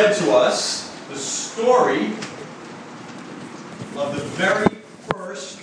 [0.00, 2.06] read to us the story
[3.96, 4.66] of the very
[5.12, 5.60] first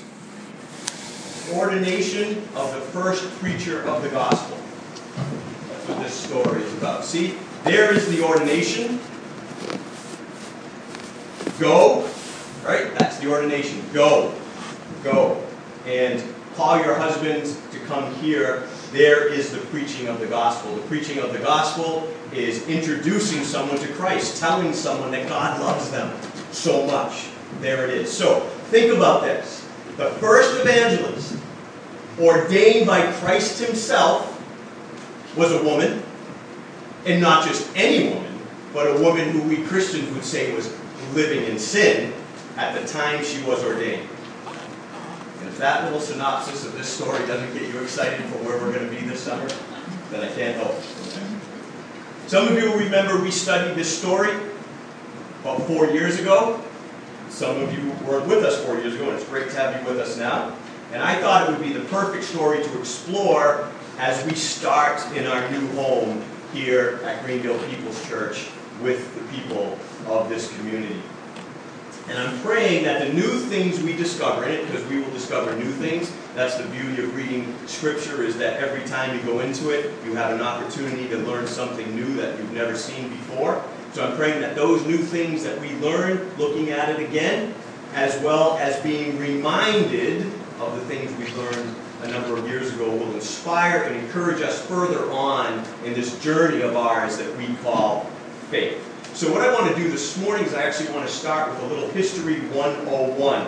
[1.56, 4.58] ordination of the first preacher of the gospel.
[5.70, 7.04] That's what this story is about.
[7.04, 9.00] See, there is the ordination.
[11.60, 12.08] Go,
[12.64, 12.94] right?
[13.00, 13.82] That's the ordination.
[13.92, 14.36] Go,
[15.04, 15.44] go.
[15.88, 16.24] And
[16.56, 18.68] call your husbands to come here.
[18.92, 20.76] There is the preaching of the gospel.
[20.76, 25.92] The preaching of the gospel is introducing someone to Christ, telling someone that God loves
[25.92, 26.18] them
[26.52, 27.28] so much.
[27.60, 28.12] There it is.
[28.12, 29.68] So, think about this.
[29.98, 31.38] The first evangelist,
[32.20, 34.34] ordained by Christ himself,
[35.36, 36.02] was a woman,
[37.06, 38.40] and not just any woman,
[38.74, 40.76] but a woman who we Christians would say was
[41.14, 42.14] living in sin
[42.58, 44.08] at the time she was ordained.
[45.40, 48.74] And if that little synopsis of this story doesn't get you excited for where we're
[48.74, 49.48] going to be this summer,
[50.12, 50.82] then I can't help.
[52.28, 54.32] Some of you remember we studied this story
[55.42, 56.62] about four years ago.
[57.30, 59.88] Some of you weren't with us four years ago, and it's great to have you
[59.88, 60.56] with us now.
[60.92, 65.28] And I thought it would be the perfect story to explore as we start in
[65.28, 68.48] our new home here at Greenville People's Church
[68.82, 71.02] with the people of this community.
[72.10, 75.54] And I'm praying that the new things we discover in it, because we will discover
[75.58, 79.72] new things, that's the beauty of reading Scripture, is that every time you go into
[79.72, 83.62] it, you have an opportunity to learn something new that you've never seen before.
[83.92, 87.54] So I'm praying that those new things that we learn, looking at it again,
[87.94, 90.22] as well as being reminded
[90.60, 94.66] of the things we learned a number of years ago, will inspire and encourage us
[94.66, 98.06] further on in this journey of ours that we call
[98.50, 98.87] faith.
[99.18, 101.64] So what I want to do this morning is I actually want to start with
[101.64, 103.46] a little History 101,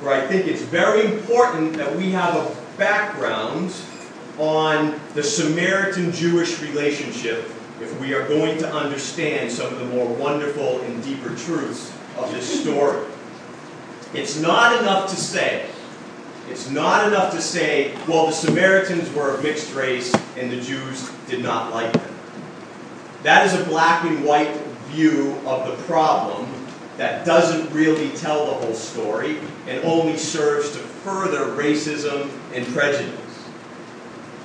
[0.00, 3.72] where I think it's very important that we have a background
[4.36, 7.48] on the Samaritan-Jewish relationship
[7.80, 12.28] if we are going to understand some of the more wonderful and deeper truths of
[12.32, 13.06] this story.
[14.12, 15.70] It's not enough to say,
[16.50, 21.12] it's not enough to say, well, the Samaritans were of mixed race and the Jews
[21.28, 22.12] did not like them.
[23.22, 26.46] That is a black and white view of the problem
[26.96, 33.20] that doesn't really tell the whole story and only serves to further racism and prejudice.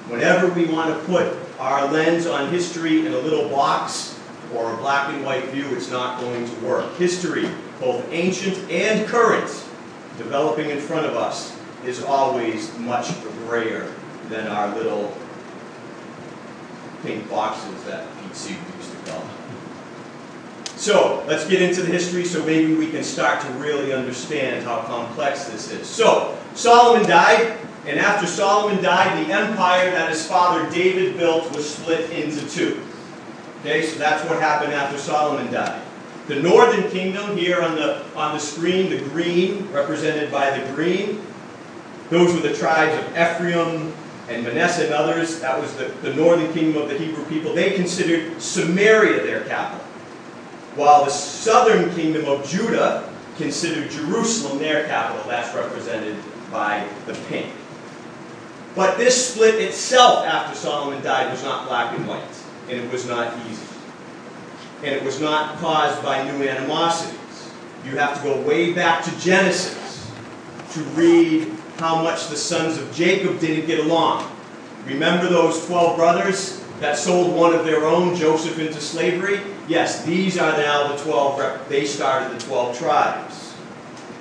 [0.07, 4.19] Whenever we want to put our lens on history in a little box
[4.53, 6.94] or a black and white view, it's not going to work.
[6.97, 9.50] History, both ancient and current,
[10.18, 13.09] developing in front of us, is always much
[13.47, 13.94] grayer
[14.28, 15.16] than our little
[17.03, 19.41] pink boxes that Pete Seeger used to call them.
[20.81, 24.81] So let's get into the history so maybe we can start to really understand how
[24.81, 25.88] complex this is.
[25.88, 31.72] So Solomon died, and after Solomon died, the empire that his father David built was
[31.72, 32.81] split into two.
[33.59, 35.84] Okay, so that's what happened after Solomon died.
[36.25, 41.24] The northern kingdom here on the on the screen, the green, represented by the green,
[42.09, 43.94] those were the tribes of Ephraim
[44.30, 45.41] and Manasseh and others.
[45.41, 47.53] That was the, the northern kingdom of the Hebrew people.
[47.53, 49.81] They considered Samaria their capital
[50.76, 55.24] while the southern kingdom of Judah considered Jerusalem their capital.
[55.28, 56.16] That's represented
[56.52, 57.52] by the pink.
[58.76, 62.24] But this split itself after Solomon died was not black and white,
[62.70, 63.66] and it was not easy.
[64.84, 67.18] And it was not caused by new animosities.
[67.86, 70.12] You have to go way back to Genesis
[70.72, 74.30] to read how much the sons of Jacob didn't get along.
[74.86, 79.42] Remember those 12 brothers that sold one of their own, Joseph, into slavery?
[79.72, 83.56] Yes, these are now the 12, they started the 12 tribes.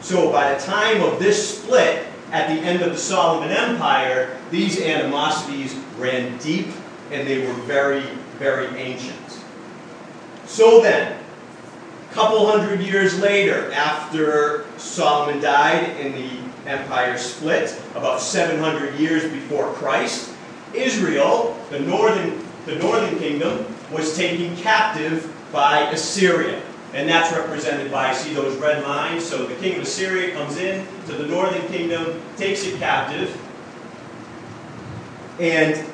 [0.01, 4.81] So by the time of this split, at the end of the Solomon Empire, these
[4.81, 6.69] animosities ran deep
[7.11, 8.05] and they were very,
[8.39, 9.41] very ancient.
[10.47, 18.21] So then, a couple hundred years later, after Solomon died and the empire split, about
[18.21, 20.33] 700 years before Christ,
[20.75, 26.63] Israel, the northern, the northern kingdom, was taken captive by Assyria.
[26.93, 29.25] And that's represented by, see those red lines?
[29.25, 33.39] So the king of Assyria comes in to the northern kingdom, takes it captive,
[35.39, 35.87] and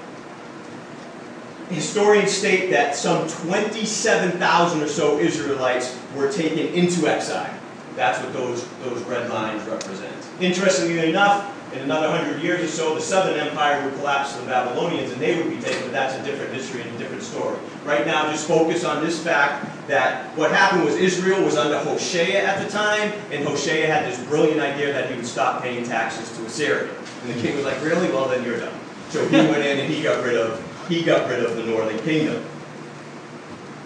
[1.68, 7.52] historians state that some 27,000 or so Israelites were taken into exile.
[7.94, 10.14] That's what those, those red lines represent.
[10.40, 14.46] Interestingly enough, in another hundred years or so, the southern empire would collapse to the
[14.46, 17.58] Babylonians and they would be taken, but that's a different history and a different story.
[17.84, 22.36] Right now, just focus on this fact that what happened was Israel was under Hoshea
[22.36, 26.36] at the time, and Hoshea had this brilliant idea that he would stop paying taxes
[26.36, 26.90] to Assyria.
[27.22, 28.08] And the king was like, really?
[28.08, 28.74] Well, then you're done.
[29.10, 31.98] So he went in and he got rid of, he got rid of the northern
[32.00, 32.44] kingdom.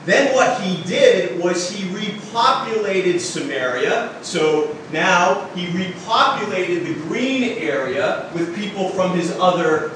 [0.07, 4.15] Then what he did was he repopulated Samaria.
[4.23, 9.93] So now he repopulated the green area with people from his other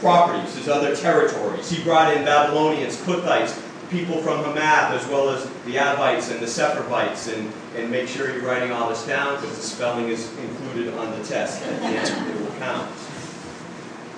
[0.00, 1.70] properties, his other territories.
[1.70, 3.60] He brought in Babylonians, Kuthites,
[3.90, 7.34] people from Hamath, as well as the Adavites and the Sepharvites.
[7.34, 11.18] And, and make sure you're writing all this down because the spelling is included on
[11.18, 12.30] the test at the end.
[12.30, 12.90] It will count.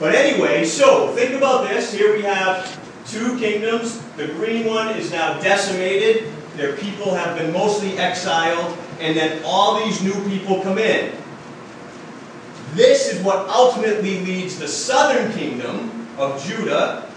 [0.01, 1.93] But anyway, so think about this.
[1.93, 2.80] Here we have
[3.11, 4.01] two kingdoms.
[4.17, 6.33] The green one is now decimated.
[6.57, 8.77] Their people have been mostly exiled.
[9.01, 11.15] And then all these new people come in.
[12.75, 17.11] This is what ultimately leads the southern kingdom of Judah,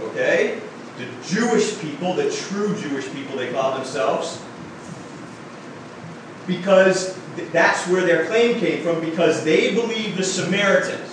[0.00, 0.60] okay,
[0.98, 4.40] the Jewish people, the true Jewish people they call themselves,
[6.46, 7.18] because
[7.50, 11.05] that's where their claim came from, because they believe the Samaritans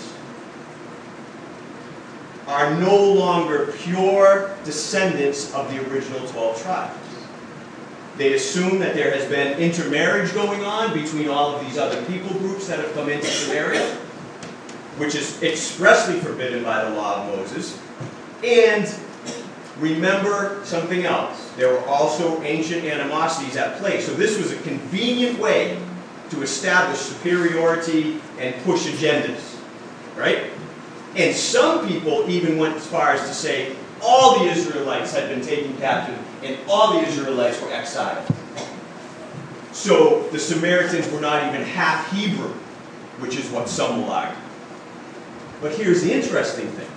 [2.53, 6.95] are no longer pure descendants of the original 12 tribes.
[8.15, 12.37] They assume that there has been intermarriage going on between all of these other people
[12.37, 13.95] groups that have come into Samaria,
[14.97, 17.79] which is expressly forbidden by the law of Moses.
[18.43, 18.93] And
[19.79, 21.51] remember something else.
[21.57, 23.99] There were also ancient animosities at play.
[23.99, 25.81] So this was a convenient way
[26.29, 29.57] to establish superiority and push agendas.
[30.15, 30.51] Right?
[31.15, 35.41] And some people even went as far as to say all the Israelites had been
[35.41, 38.25] taken captive and all the Israelites were exiled.
[39.71, 42.53] So the Samaritans were not even half Hebrew,
[43.19, 44.37] which is what some will argue.
[45.61, 46.89] But here's the interesting thing.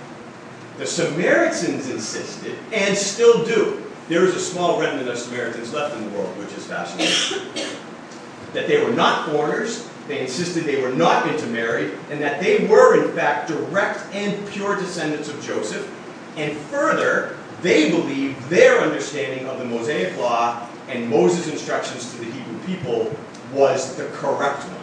[0.77, 6.03] The Samaritans insisted, and still do, there is a small remnant of Samaritans left in
[6.03, 7.47] the world, which is fascinating,
[8.53, 13.03] that they were not foreigners, they insisted they were not intermarried, and that they were,
[13.03, 15.91] in fact, direct and pure descendants of Joseph.
[16.37, 22.31] And further, they believed their understanding of the Mosaic Law and Moses' instructions to the
[22.31, 23.17] Hebrew people
[23.51, 24.77] was the correct one.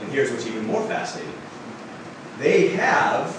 [0.00, 1.34] And here's what's even more fascinating
[2.38, 3.36] they have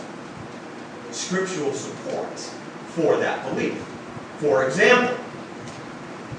[1.10, 2.38] scriptural support
[2.90, 3.74] for that belief.
[4.38, 5.18] For example,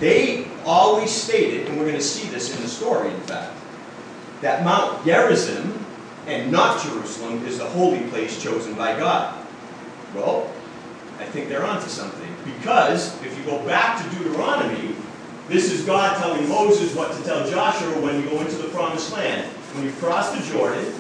[0.02, 3.56] they always stated, and we're going to see this in the story, in fact,
[4.40, 5.86] that Mount Gerizim
[6.26, 9.46] and not Jerusalem is the holy place chosen by God.
[10.12, 10.52] Well,
[11.20, 12.28] I think they're onto something.
[12.44, 14.96] Because if you go back to Deuteronomy,
[15.46, 19.12] this is God telling Moses what to tell Joshua when you go into the promised
[19.12, 19.46] land.
[19.74, 20.92] When you cross the Jordan,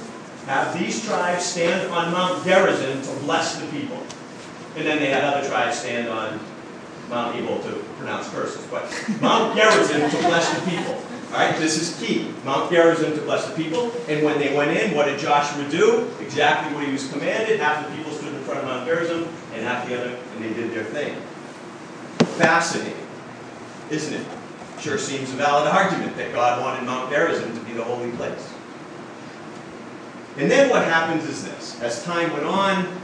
[0.46, 3.98] have these tribes stand on Mount Gerizim to bless the people.
[4.76, 6.38] And then they had other tribes stand on
[7.12, 8.66] Mount Ebal to pronounce curses.
[8.70, 8.84] But
[9.20, 10.94] Mount Gerizim to bless the people.
[10.94, 12.32] All right, this is key.
[12.44, 13.92] Mount Gerizim to bless the people.
[14.08, 16.10] And when they went in, what did Joshua do?
[16.20, 17.60] Exactly what he was commanded.
[17.60, 20.52] Half the people stood in front of Mount Gerizim, and half the other, and they
[20.54, 21.14] did their thing.
[22.38, 23.06] Fascinating,
[23.90, 24.26] isn't it?
[24.80, 28.52] Sure seems a valid argument that God wanted Mount Gerizim to be the holy place.
[30.38, 31.80] And then what happens is this.
[31.82, 33.01] As time went on,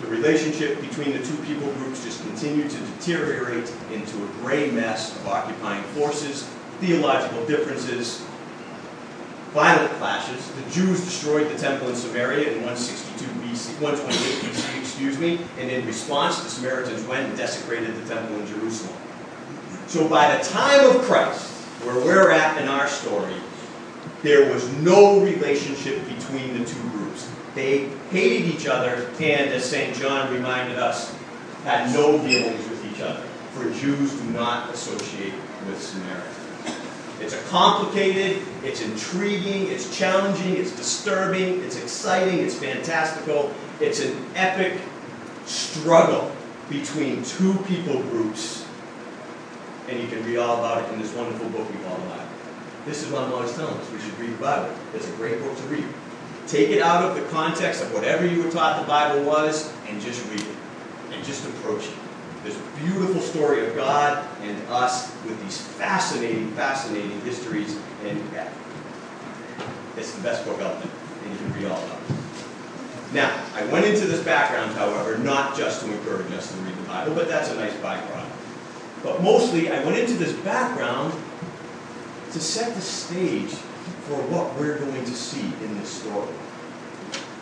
[0.00, 5.16] the relationship between the two people groups just continued to deteriorate into a gray mess
[5.16, 6.48] of occupying forces,
[6.80, 8.24] theological differences,
[9.52, 10.50] violent clashes.
[10.50, 15.70] The Jews destroyed the temple in Samaria in 162 BC, 128 BC, excuse me, and
[15.70, 18.96] in response, the Samaritans went and desecrated the temple in Jerusalem.
[19.86, 21.52] So by the time of Christ,
[21.84, 23.34] where we're at in our story,
[24.22, 26.95] there was no relationship between the two.
[27.56, 29.96] They hated each other, and as St.
[29.96, 31.16] John reminded us,
[31.64, 33.22] had no dealings with each other.
[33.54, 35.32] For Jews do not associate
[35.66, 36.36] with Samaritans.
[37.18, 43.54] It's a complicated, it's intriguing, it's challenging, it's disturbing, it's exciting, it's fantastical.
[43.80, 44.78] It's an epic
[45.46, 46.30] struggle
[46.68, 48.66] between two people groups.
[49.88, 52.24] And you can read all about it in this wonderful book we call the Bible.
[52.84, 53.90] This is what I'm always telling us.
[53.90, 54.74] We should read the Bible.
[54.92, 55.86] It's a great book to read.
[56.46, 60.00] Take it out of the context of whatever you were taught the Bible was and
[60.00, 60.56] just read it.
[61.12, 61.94] And just approach it.
[62.44, 67.76] This beautiful story of God and us with these fascinating, fascinating histories.
[68.04, 68.22] And
[69.96, 70.92] it's the best book out there.
[71.24, 72.16] And you can read all about it.
[73.12, 76.88] Now, I went into this background, however, not just to encourage us to read the
[76.88, 78.30] Bible, but that's a nice byproduct.
[79.02, 81.14] But mostly, I went into this background
[82.32, 83.54] to set the stage
[84.06, 86.32] for what we're going to see in this story.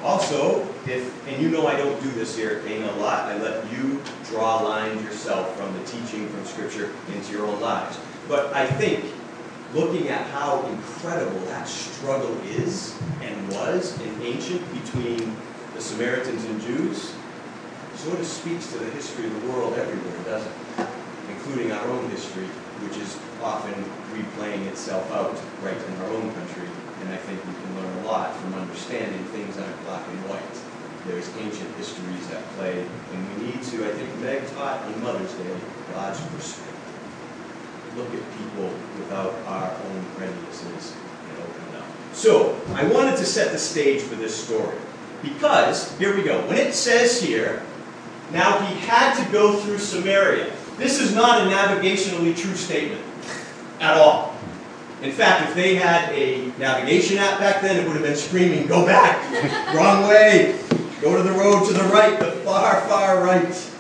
[0.03, 3.39] Also, if, and you know I don't do this here at Cana a lot, I
[3.39, 7.99] let you draw lines yourself from the teaching from Scripture into your own lives.
[8.29, 9.05] But I think
[9.75, 15.37] looking at how incredible that struggle is and was in ancient between
[15.75, 17.15] the Samaritans and Jews,
[17.97, 20.87] sort of speaks to the history of the world everywhere, doesn't it?
[21.31, 22.47] Including our own history,
[22.85, 23.73] which is often
[24.13, 26.69] replaying itself out right in our own country.
[27.01, 30.57] And I think we can learn a lot from understanding things aren't black and white.
[31.07, 35.33] There's ancient histories at play, and we need to, I think Meg taught on Mother's
[35.35, 35.57] Day,
[35.93, 36.73] God's perspective.
[37.97, 40.97] Look at people without our own prejudices
[41.29, 41.85] and open up.
[42.15, 44.79] So, I wanted to set the stage for this story.
[45.23, 46.41] Because, here we go.
[46.49, 47.63] When it says here,
[48.33, 50.53] now he had to go through Samaria.
[50.77, 53.03] This is not a navigationally true statement
[53.81, 54.35] at all.
[55.03, 58.67] In fact, if they had a navigation app back then, it would have been screaming,
[58.67, 59.21] go back,
[59.75, 60.59] wrong way,
[61.01, 63.71] go to the road to the right, the far, far right.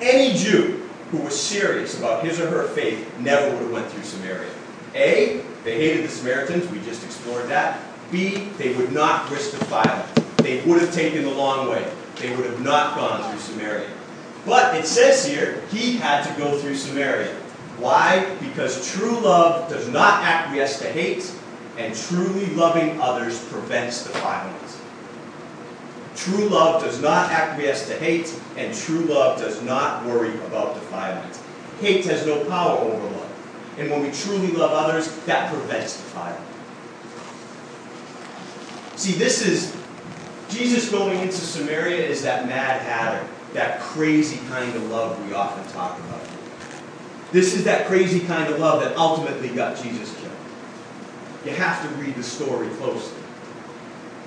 [0.00, 4.04] Any Jew who was serious about his or her faith never would have went through
[4.04, 4.50] Samaria.
[4.94, 7.80] A, they hated the Samaritans, we just explored that.
[8.10, 10.08] B, they would not risk defilement.
[10.38, 11.90] They would have taken the long way.
[12.16, 13.88] They would have not gone through Samaria.
[14.44, 17.34] But it says here, he had to go through Samaria.
[17.78, 18.36] Why?
[18.40, 21.32] Because true love does not acquiesce to hate,
[21.78, 24.58] and truly loving others prevents defilement.
[26.14, 31.38] True love does not acquiesce to hate, and true love does not worry about defilement.
[31.80, 33.32] Hate has no power over love.
[33.78, 36.44] And when we truly love others, that prevents defilement.
[38.96, 39.76] See, this is
[40.48, 45.70] Jesus going into Samaria is that mad hatter, that crazy kind of love we often
[45.72, 46.20] talk about.
[47.32, 50.32] This is that crazy kind of love that ultimately got Jesus killed.
[51.44, 53.22] You have to read the story closely.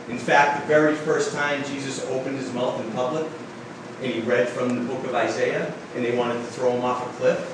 [0.09, 3.25] In fact, the very first time Jesus opened his mouth in public
[4.01, 7.07] and he read from the book of Isaiah and they wanted to throw him off
[7.07, 7.51] a cliff,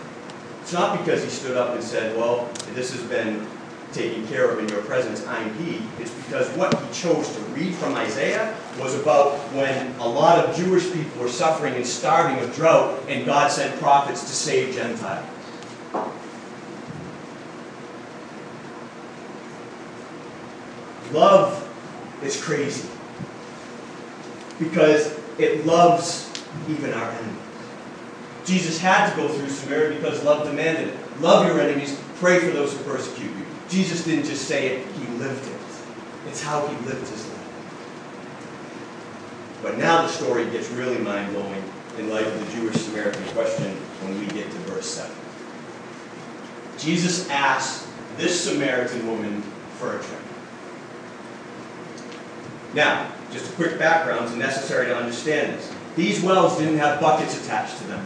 [0.61, 3.47] it's not because he stood up and said, Well, this has been
[3.93, 5.81] taken care of in your presence, I'm he.
[5.99, 10.55] It's because what he chose to read from Isaiah was about when a lot of
[10.55, 15.27] Jewish people were suffering and starving of drought, and God sent prophets to save Gentiles.
[21.11, 21.67] Love
[22.23, 22.87] is crazy
[24.59, 26.31] because it loves
[26.69, 27.37] even our enemies.
[28.45, 31.21] Jesus had to go through Samaria because love demanded it.
[31.21, 33.45] Love your enemies, pray for those who persecute you.
[33.71, 35.57] Jesus didn't just say it, he lived it.
[36.27, 37.37] It's how he lived his life.
[39.63, 41.63] But now the story gets really mind blowing
[41.97, 45.15] in light of the Jewish Samaritan question when we get to verse 7.
[46.77, 47.87] Jesus asked
[48.17, 49.41] this Samaritan woman
[49.77, 50.21] for a drink.
[52.73, 55.71] Now, just a quick background is necessary to understand this.
[55.95, 58.05] These wells didn't have buckets attached to them.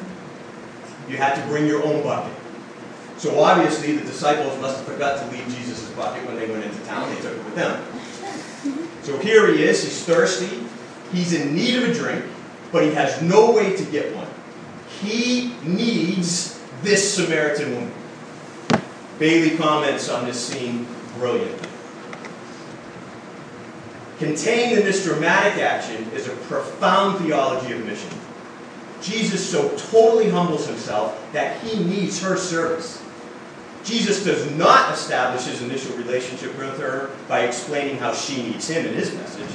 [1.10, 2.34] You had to bring your own bucket.
[3.26, 6.78] So obviously the disciples must have forgot to leave Jesus' bucket when they went into
[6.86, 7.10] town.
[7.10, 7.84] They took it with them.
[9.02, 9.84] So here he is.
[9.84, 10.60] He's thirsty.
[11.12, 12.24] He's in need of a drink,
[12.72, 14.28] but he has no way to get one.
[15.02, 17.94] He needs this Samaritan woman.
[19.18, 20.86] Bailey comments on this scene
[21.18, 21.68] brilliantly.
[24.20, 28.12] Contained in this dramatic action is a profound theology of mission.
[29.02, 33.02] Jesus so totally humbles himself that he needs her service.
[33.86, 38.84] Jesus does not establish his initial relationship with her by explaining how she needs him
[38.84, 39.50] in his message.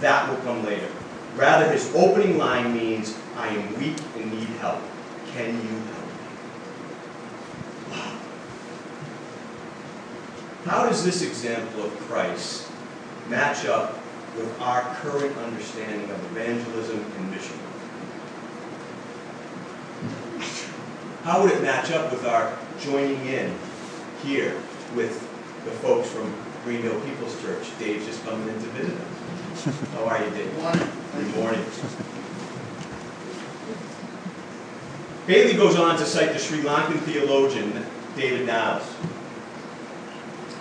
[0.00, 0.88] That will come later.
[1.36, 4.80] Rather, his opening line means, I am weak and need help.
[5.32, 6.06] Can you help
[7.86, 8.00] me?
[10.64, 12.68] How does this example of Christ
[13.28, 13.96] match up
[14.36, 17.56] with our current understanding of evangelism and mission?
[21.22, 23.54] How would it match up with our joining in
[24.24, 24.54] here
[24.94, 25.20] with
[25.64, 26.34] the folks from
[26.64, 27.66] Green Hill People's Church?
[27.78, 29.92] Dave's just coming in to visit us.
[29.94, 30.58] How are you, Dave?
[30.58, 30.88] Morning.
[31.14, 31.64] Good morning.
[35.26, 37.84] Bailey goes on to cite the Sri Lankan theologian
[38.16, 38.86] David Niles.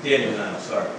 [0.04, 0.90] Daniel Niles, sorry.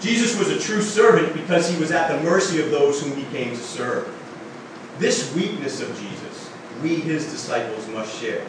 [0.00, 3.24] Jesus was a true servant because he was at the mercy of those whom he
[3.36, 4.12] came to serve.
[4.98, 6.50] This weakness of Jesus,
[6.82, 8.46] we, his disciples, must share.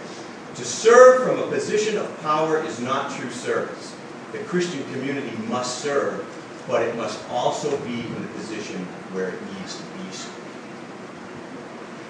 [0.56, 3.96] To serve from a position of power is not true service.
[4.32, 6.26] The Christian community must serve,
[6.68, 10.34] but it must also be in the position where it needs to be served.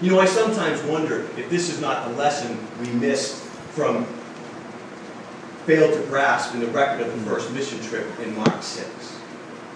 [0.02, 4.06] You know, I sometimes wonder if this is not the lesson we missed from,
[5.66, 8.88] failed to grasp in the record of the first mission trip in Mark 6.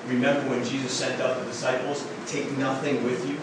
[0.07, 3.37] Remember when Jesus sent out the disciples, take nothing with you?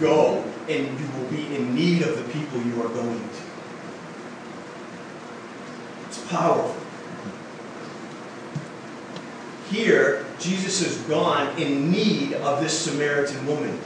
[0.00, 3.53] Go, and you will be in need of the people you are going to.
[6.28, 6.74] Powerful.
[9.70, 13.78] Here, Jesus has gone in need of this Samaritan woman.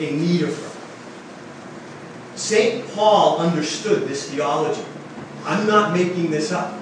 [0.00, 2.36] in need of her.
[2.36, 2.88] St.
[2.94, 4.82] Paul understood this theology.
[5.44, 6.78] I'm not making this up.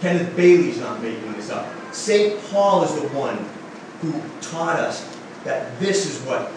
[0.00, 1.66] Kenneth Bailey's not making this up.
[1.92, 2.40] St.
[2.44, 3.36] Paul is the one
[4.00, 5.04] who taught us
[5.44, 6.50] that this is what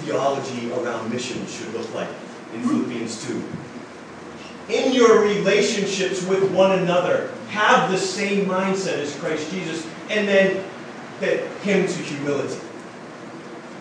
[0.00, 2.08] theology around mission should look like
[2.54, 2.68] in hmm.
[2.68, 3.42] Philippians 2.
[4.68, 10.64] In your relationships with one another, have the same mindset as Christ Jesus, and then
[11.20, 12.60] that him to humility.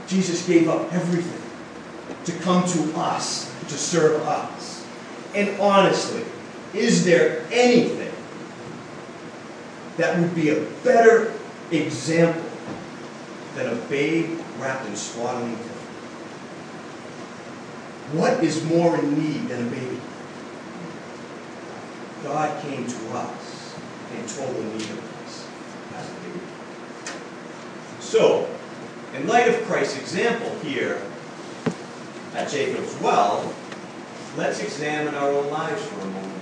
[0.08, 1.42] Jesus gave up everything
[2.26, 4.86] to come to us, to serve us.
[5.34, 6.24] And honestly,
[6.74, 8.12] is there anything
[9.98, 11.34] that would be a better
[11.72, 12.44] example
[13.56, 15.72] than a babe wrapped in swaddling clothes?
[18.14, 20.00] What is more in need than a baby?
[22.26, 23.76] God came to us
[24.16, 25.48] and told the need of us
[25.94, 26.40] as a baby.
[28.00, 28.50] So,
[29.14, 31.04] in light of Christ's example here
[32.34, 33.54] at Jacob's well,
[34.38, 36.42] let's examine our own lives for a moment.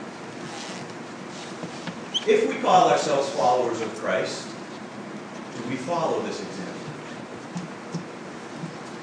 [2.28, 4.48] If we call ourselves followers of Christ,
[5.58, 6.74] do we follow this example?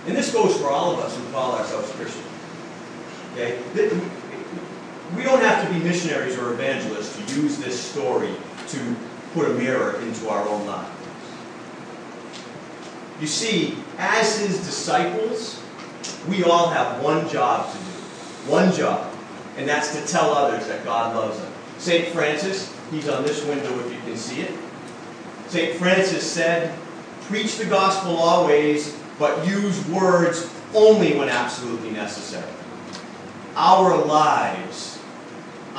[0.07, 2.27] And this goes for all of us who call ourselves Christians.
[3.35, 3.59] Okay?
[5.17, 8.33] We don't have to be missionaries or evangelists to use this story
[8.69, 8.97] to
[9.35, 10.91] put a mirror into our own lives.
[13.21, 15.63] You see, as his disciples,
[16.29, 17.85] we all have one job to do.
[18.51, 19.13] One job.
[19.57, 21.53] And that's to tell others that God loves them.
[21.79, 22.09] St.
[22.09, 24.55] Francis, he's on this window if you can see it.
[25.49, 25.77] St.
[25.77, 26.79] Francis said,
[27.23, 32.51] Preach the gospel always, but use words only when absolutely necessary.
[33.55, 34.90] Our lives,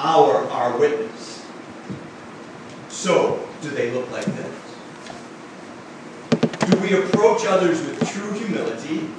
[0.01, 1.45] our, our witness.
[2.89, 4.61] So, do they look like this?
[6.69, 9.09] Do we approach others with true humility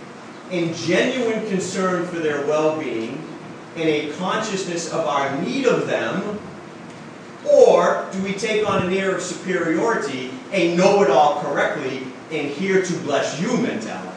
[0.50, 3.22] and genuine concern for their well being
[3.76, 6.40] and a consciousness of our need of them?
[7.48, 12.48] Or do we take on an air of superiority, a know it all correctly, and
[12.48, 14.11] here to bless you mentality?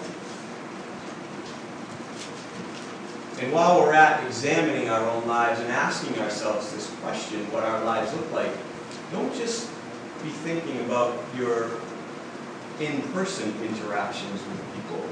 [3.39, 7.83] And while we're at examining our own lives and asking ourselves this question, what our
[7.83, 8.51] lives look like,
[9.11, 9.69] don't just
[10.23, 11.71] be thinking about your
[12.79, 15.03] in-person interactions with people.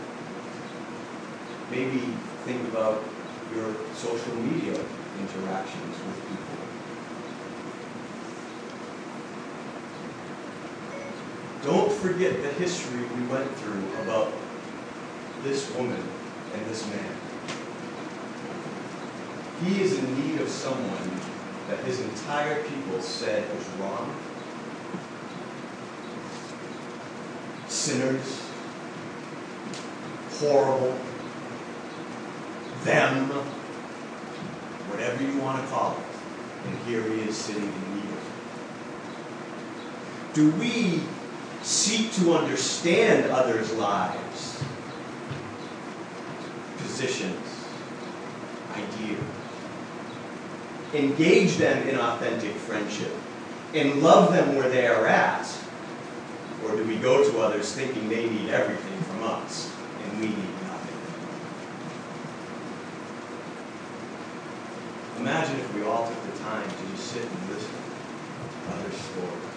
[1.70, 2.00] Maybe
[2.46, 3.04] think about
[3.54, 4.80] your social media
[5.20, 6.44] interactions with people.
[11.64, 14.32] Don't forget the history we went through about
[15.44, 16.04] this woman
[16.54, 17.23] and this man.
[19.66, 21.12] He is in need of someone
[21.70, 24.14] that his entire people said was wrong.
[27.70, 28.42] Sinners,
[30.32, 30.98] horrible,
[32.84, 33.30] them,
[34.90, 36.68] whatever you want to call it.
[36.68, 38.34] And here he is sitting in need of it.
[40.34, 41.04] Do we
[41.62, 44.62] seek to understand others' lives,
[46.78, 47.66] positions,
[48.76, 49.24] ideas,
[50.94, 53.12] engage them in authentic friendship,
[53.74, 55.48] and love them where they are at?
[56.64, 60.54] Or do we go to others thinking they need everything from us and we need
[60.64, 60.98] nothing?
[65.20, 69.54] Imagine if we all took the time to just sit and listen to others' stories.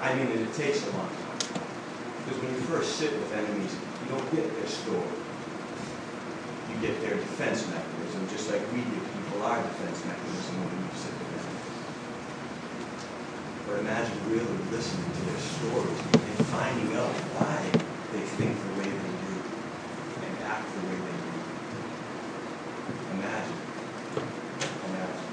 [0.00, 1.62] I mean, it takes a long time.
[2.24, 5.25] Because when you first sit with enemies, you don't get their story.
[6.80, 11.08] Get their defense mechanism, just like we give people our defense mechanism when we sit
[11.08, 11.26] them.
[13.66, 17.10] But imagine really listening to their stories and finding out
[17.40, 17.64] why
[18.12, 19.34] they think the way they do
[20.20, 21.40] and act the way they do.
[23.18, 23.60] Imagine.
[24.84, 25.24] Imagine.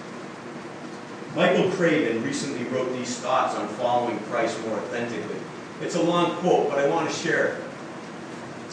[1.35, 5.43] Michael Craven recently wrote these thoughts on following Christ more authentically.
[5.81, 7.63] It's a long quote, but I want to share it.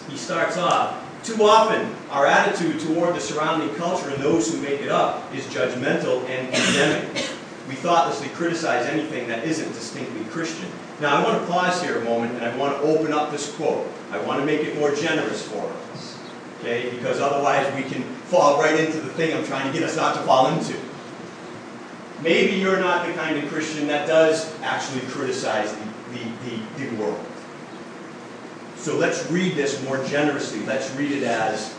[0.09, 4.81] He starts off Too often, our attitude toward the surrounding culture and those who make
[4.81, 7.25] it up is judgmental and condemning
[7.71, 10.69] we thoughtlessly criticize anything that isn't distinctly Christian.
[11.01, 13.55] Now, I want to pause here a moment and I want to open up this
[13.55, 13.87] quote.
[14.11, 16.19] I want to make it more generous for us,
[16.59, 16.91] okay?
[16.91, 20.17] Because otherwise we can fall right into the thing I'm trying to get us not
[20.17, 20.77] to fall into.
[22.23, 26.97] Maybe you're not the kind of Christian that does actually criticize the, the, the, the
[26.97, 27.25] world.
[28.81, 30.65] So let's read this more generously.
[30.65, 31.77] Let's read it as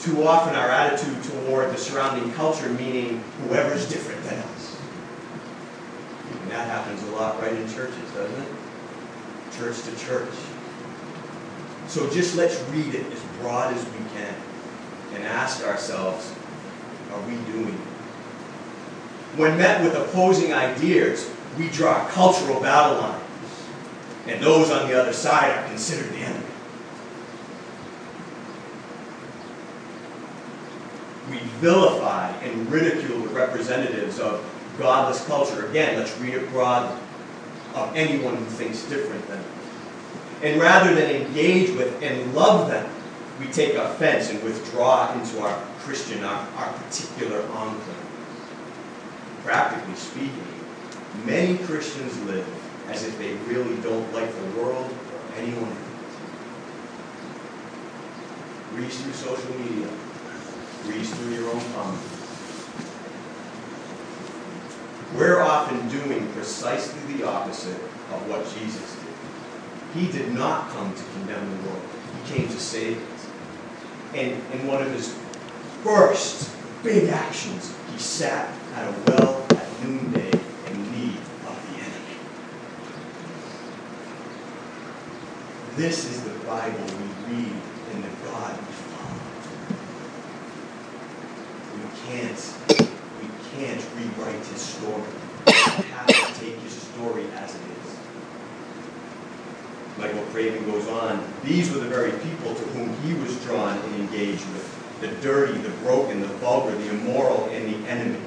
[0.00, 4.76] too often our attitude toward the surrounding culture, meaning whoever's different than us.
[6.42, 8.48] And that happens a lot right in churches, doesn't it?
[9.56, 10.34] Church to church.
[11.86, 14.34] So just let's read it as broad as we can
[15.14, 16.34] and ask ourselves,
[17.12, 17.80] are we doing it?
[19.38, 23.23] When met with opposing ideas, we draw cultural battle lines,
[24.26, 26.46] and those on the other side are considered the enemy.
[31.30, 34.44] We vilify and ridicule the representatives of
[34.78, 35.66] godless culture.
[35.66, 36.98] Again, let's read it broadly
[37.74, 39.46] of anyone who thinks different than us.
[40.42, 42.90] And rather than engage with and love them,
[43.40, 47.96] we take offense and withdraw into our Christian, our, our particular enclave.
[49.42, 50.46] Practically speaking,
[51.24, 52.46] many Christians live
[52.88, 55.76] as if they really don't like the world or anyone.
[58.74, 59.88] Read through social media.
[60.86, 62.14] Read through your own comments.
[65.16, 67.80] We're often doing precisely the opposite
[68.12, 69.04] of what Jesus did.
[69.94, 71.82] He did not come to condemn the world.
[72.26, 74.18] He came to save it.
[74.18, 75.16] And in one of his
[75.84, 76.50] first
[76.82, 80.32] big actions, he sat at a well at noonday
[80.66, 82.16] in need of the enemy.
[85.76, 87.52] This is the Bible we read
[87.92, 89.18] and the God we follow.
[91.74, 92.38] We can't
[93.20, 95.02] we can't rewrite his story.
[95.48, 97.96] You have to take his story as it is.
[99.98, 103.94] Michael Craven goes on, these were the very people to whom he was drawn and
[103.96, 105.00] engaged with.
[105.00, 108.20] The dirty, the broken, the vulgar, the immoral, and the enemy.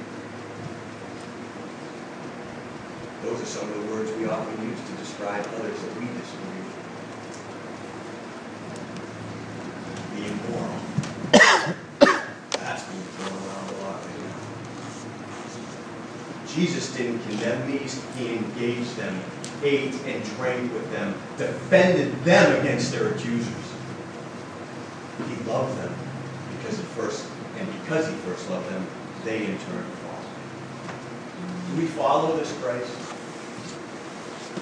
[3.23, 6.59] Those are some of the words we often use to describe others that we disagree
[6.59, 6.66] with.
[16.57, 19.21] Jesus didn't condemn these, he engaged them,
[19.61, 23.53] ate and drank with them, defended them against their accusers.
[25.29, 25.93] He loved them
[26.57, 27.27] because first,
[27.59, 28.87] and because he first loved them,
[29.23, 30.25] they in turn followed.
[31.69, 32.91] Do we follow this Christ?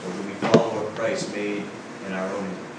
[0.06, 1.63] Or do we follow a Christ made
[2.08, 2.74] in our own image?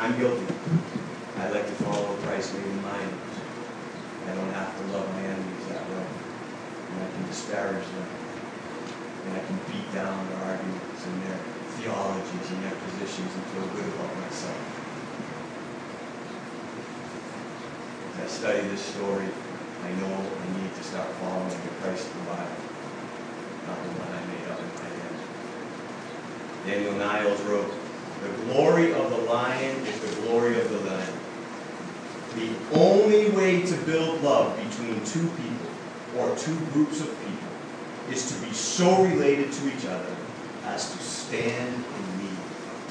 [0.00, 0.48] I'm guilty.
[1.36, 3.36] I like to follow a Christ made in image.
[4.24, 6.06] I don't have to love my enemies that way.
[6.88, 8.08] And I can disparage them.
[9.28, 11.36] And I can beat down their arguments and their
[11.76, 14.56] theologies and their positions and feel good about myself.
[18.16, 19.28] As I study this story,
[19.84, 22.64] I know I need to start following the Christ of the Bible,
[23.68, 25.12] not the one I made up in my head.
[26.64, 27.79] Daniel Niles wrote,
[28.22, 31.12] The glory of the lion is the glory of the lamb.
[32.36, 35.70] The only way to build love between two people
[36.16, 37.48] or two groups of people
[38.10, 40.16] is to be so related to each other
[40.64, 42.86] as to stand in need of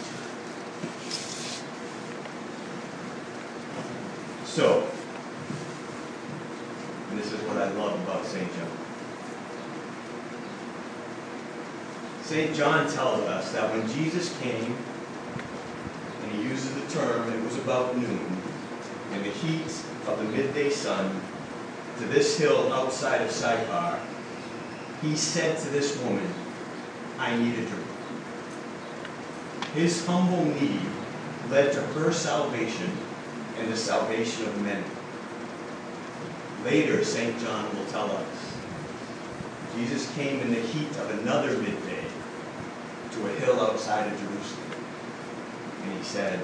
[1.07, 1.65] each other.
[4.45, 4.87] So,
[7.09, 8.47] and this is what I love about St.
[8.55, 8.67] John.
[12.23, 12.55] St.
[12.55, 14.77] John tells us that when Jesus came,
[16.21, 18.41] and he uses the term, it was about noon,
[19.13, 19.67] in the heat
[20.07, 21.21] of the midday sun
[21.99, 23.99] to this hill outside of Sychar,
[25.01, 26.27] he said to this woman,
[27.17, 27.87] I need a drink.
[29.73, 30.81] His humble need
[31.49, 32.91] led to her salvation
[33.57, 34.85] and the salvation of many.
[36.63, 37.39] Later, St.
[37.39, 38.57] John will tell us,
[39.75, 42.05] Jesus came in the heat of another midday
[43.11, 44.71] to a hill outside of Jerusalem,
[45.83, 46.39] and he said,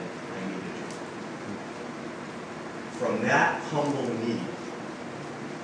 [2.98, 4.40] from that humble need,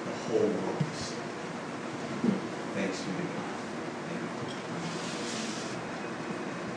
[0.06, 1.22] the whole world is saved.
[2.76, 3.51] Thanks be to God.